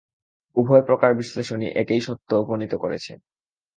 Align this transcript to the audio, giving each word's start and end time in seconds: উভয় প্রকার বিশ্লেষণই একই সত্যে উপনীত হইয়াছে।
উভয় 0.55 0.83
প্রকার 0.87 1.11
বিশ্লেষণই 1.13 1.69
একই 1.81 2.01
সত্যে 2.01 2.33
উপনীত 2.43 2.73
হইয়াছে। 2.81 3.13